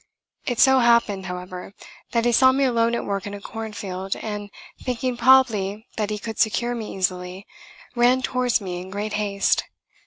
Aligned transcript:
It 0.47 0.59
so 0.59 0.79
happened, 0.79 1.27
however, 1.27 1.75
that 2.09 2.25
he 2.25 2.31
saw 2.31 2.51
me 2.51 2.63
alone 2.63 2.95
at 2.95 3.05
work 3.05 3.27
in 3.27 3.35
a 3.35 3.39
corn 3.39 3.71
field, 3.71 4.15
and 4.15 4.49
thinking 4.81 5.15
probably 5.15 5.85
that 5.95 6.09
he 6.09 6.17
could 6.17 6.39
secure 6.39 6.73
me 6.73 6.95
easily, 6.97 7.45
ran 7.93 8.23
towards 8.23 8.59
me 8.59 8.81
in 8.81 8.89
great 8.89 9.13
haste. 9.13 9.65